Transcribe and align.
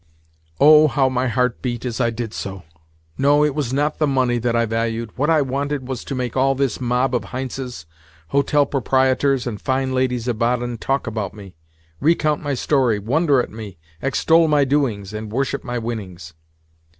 Oh, 0.59 0.87
how 0.87 1.09
my 1.09 1.27
heart 1.27 1.61
beat 1.61 1.85
as 1.85 2.01
I 2.01 2.09
did 2.09 2.33
so! 2.33 2.63
No, 3.19 3.43
it 3.45 3.53
was 3.53 3.71
not 3.71 3.99
the 3.99 4.07
money 4.07 4.39
that 4.39 4.55
I 4.55 4.65
valued—what 4.65 5.29
I 5.29 5.43
wanted 5.43 5.87
was 5.87 6.03
to 6.05 6.15
make 6.15 6.35
all 6.35 6.55
this 6.55 6.81
mob 6.81 7.13
of 7.13 7.25
Heintzes, 7.25 7.85
hotel 8.29 8.65
proprietors, 8.65 9.45
and 9.45 9.61
fine 9.61 9.93
ladies 9.93 10.27
of 10.27 10.39
Baden 10.39 10.79
talk 10.79 11.05
about 11.05 11.35
me, 11.35 11.53
recount 11.99 12.41
my 12.41 12.55
story, 12.55 12.97
wonder 12.97 13.43
at 13.43 13.51
me, 13.51 13.77
extol 14.01 14.47
my 14.47 14.65
doings, 14.65 15.13
and 15.13 15.31
worship 15.31 15.63
my 15.63 15.77
winnings. 15.77 16.33